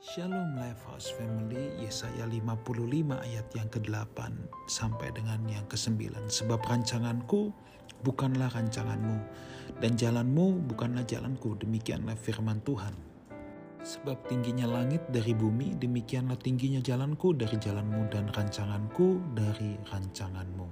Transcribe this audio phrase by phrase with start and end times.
[0.00, 4.32] Shalom Lifehouse Family, Yesaya 55 ayat yang ke-8
[4.64, 6.16] sampai dengan yang ke-9.
[6.24, 7.52] Sebab rancanganku
[8.00, 9.20] bukanlah rancanganmu,
[9.76, 12.96] dan jalanmu bukanlah jalanku, demikianlah firman Tuhan.
[13.84, 20.68] Sebab tingginya langit dari bumi, demikianlah tingginya jalanku dari jalanmu dan rancanganku dari rancanganmu.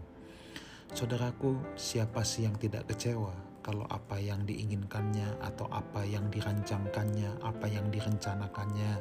[0.97, 7.67] Saudaraku, siapa sih yang tidak kecewa kalau apa yang diinginkannya atau apa yang dirancangkannya, apa
[7.69, 8.93] yang direncanakannya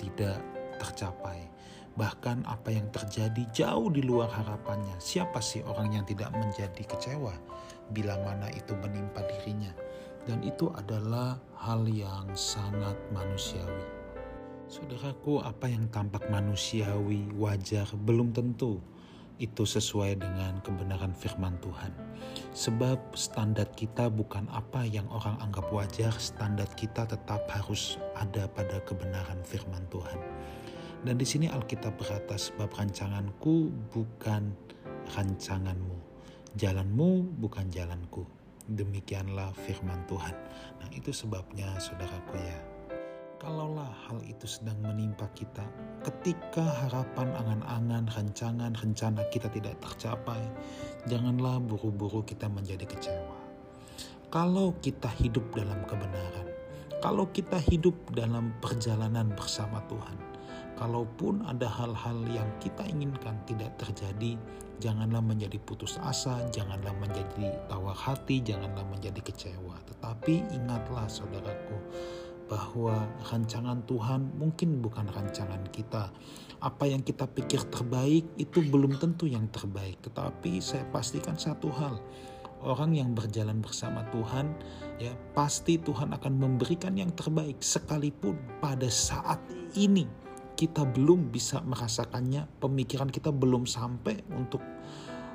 [0.00, 0.38] tidak
[0.78, 1.50] tercapai.
[1.94, 4.98] Bahkan apa yang terjadi jauh di luar harapannya.
[4.98, 7.34] Siapa sih orang yang tidak menjadi kecewa
[7.94, 9.70] bila mana itu menimpa dirinya?
[10.24, 13.86] Dan itu adalah hal yang sangat manusiawi.
[14.66, 18.80] Saudaraku, apa yang tampak manusiawi, wajar, belum tentu
[19.42, 21.90] itu sesuai dengan kebenaran firman Tuhan.
[22.54, 28.78] Sebab standar kita bukan apa yang orang anggap wajar, standar kita tetap harus ada pada
[28.86, 30.18] kebenaran firman Tuhan.
[31.04, 34.54] Dan di sini Alkitab berkata sebab rancanganku bukan
[35.12, 35.98] rancanganmu,
[36.56, 38.24] jalanmu bukan jalanku.
[38.64, 40.32] Demikianlah firman Tuhan.
[40.80, 42.58] Nah itu sebabnya saudaraku ya,
[43.38, 45.64] kalaulah hal itu sedang menimpa kita,
[46.06, 50.40] ketika harapan, angan-angan, rancangan, rencana kita tidak tercapai,
[51.10, 53.38] janganlah buru-buru kita menjadi kecewa.
[54.30, 56.48] Kalau kita hidup dalam kebenaran,
[56.98, 60.18] kalau kita hidup dalam perjalanan bersama Tuhan,
[60.74, 64.34] kalaupun ada hal-hal yang kita inginkan tidak terjadi,
[64.82, 69.78] janganlah menjadi putus asa, janganlah menjadi tawar hati, janganlah menjadi kecewa.
[69.86, 71.76] Tetapi ingatlah saudaraku,
[72.46, 76.12] bahwa rancangan Tuhan mungkin bukan rancangan kita.
[76.60, 82.00] Apa yang kita pikir terbaik itu belum tentu yang terbaik, tetapi saya pastikan satu hal.
[82.64, 84.56] Orang yang berjalan bersama Tuhan,
[84.96, 89.36] ya pasti Tuhan akan memberikan yang terbaik sekalipun pada saat
[89.76, 90.08] ini
[90.54, 94.62] kita belum bisa merasakannya, pemikiran kita belum sampai untuk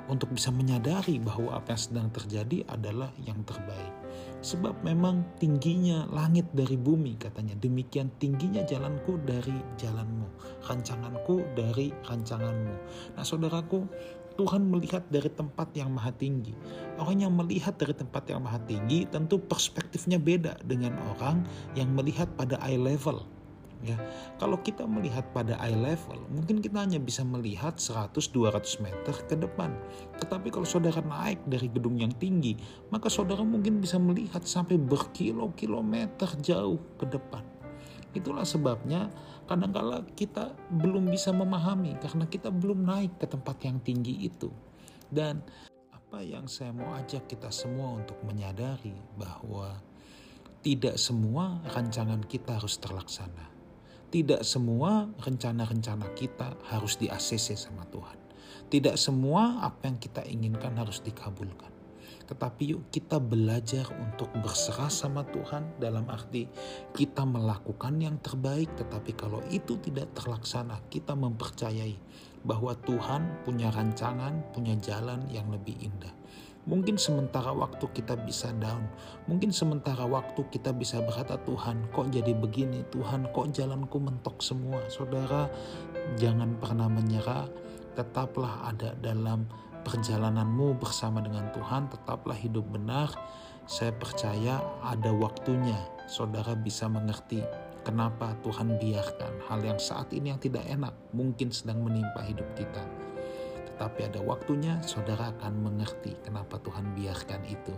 [0.08, 3.92] untuk bisa menyadari bahwa apa yang sedang terjadi adalah yang terbaik.
[4.40, 10.26] Sebab memang tingginya langit dari bumi katanya, demikian tingginya jalanku dari jalanmu,
[10.64, 12.74] rancanganku dari rancanganmu.
[13.20, 13.84] Nah saudaraku,
[14.40, 16.56] Tuhan melihat dari tempat yang maha tinggi.
[16.96, 21.44] Orang yang melihat dari tempat yang maha tinggi tentu perspektifnya beda dengan orang
[21.76, 23.20] yang melihat pada eye level
[23.80, 23.96] Ya,
[24.36, 29.72] kalau kita melihat pada eye level, mungkin kita hanya bisa melihat 100-200 meter ke depan.
[30.20, 32.60] Tetapi kalau saudara naik dari gedung yang tinggi,
[32.92, 37.40] maka saudara mungkin bisa melihat sampai berkilo-kilometer jauh ke depan.
[38.12, 39.08] Itulah sebabnya
[39.48, 44.52] kadangkala kita belum bisa memahami karena kita belum naik ke tempat yang tinggi itu.
[45.08, 45.40] Dan
[45.88, 49.72] apa yang saya mau ajak kita semua untuk menyadari bahwa
[50.60, 53.49] tidak semua rancangan kita harus terlaksana
[54.10, 58.18] tidak semua rencana-rencana kita harus di ACC sama Tuhan.
[58.66, 61.70] Tidak semua apa yang kita inginkan harus dikabulkan.
[62.26, 66.46] Tetapi yuk kita belajar untuk berserah sama Tuhan dalam arti
[66.94, 71.98] kita melakukan yang terbaik tetapi kalau itu tidak terlaksana kita mempercayai
[72.46, 76.19] bahwa Tuhan punya rancangan, punya jalan yang lebih indah.
[76.70, 78.86] Mungkin sementara waktu kita bisa down,
[79.26, 84.78] mungkin sementara waktu kita bisa berkata Tuhan kok jadi begini, Tuhan kok jalanku mentok semua.
[84.86, 85.50] Saudara
[86.14, 87.50] jangan pernah menyerah,
[87.98, 89.50] tetaplah ada dalam
[89.82, 93.10] perjalananmu bersama dengan Tuhan, tetaplah hidup benar.
[93.66, 97.42] Saya percaya ada waktunya saudara bisa mengerti
[97.82, 102.82] kenapa Tuhan biarkan hal yang saat ini yang tidak enak mungkin sedang menimpa hidup kita.
[103.80, 107.72] Tapi ada waktunya saudara akan mengerti kenapa Tuhan biarkan itu.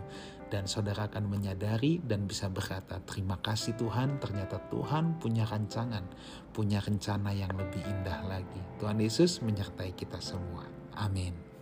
[0.51, 6.03] Dan saudara akan menyadari dan bisa berkata, terima kasih Tuhan, ternyata Tuhan punya rancangan,
[6.51, 8.61] punya rencana yang lebih indah lagi.
[8.83, 10.67] Tuhan Yesus menyertai kita semua.
[10.99, 11.52] Amin.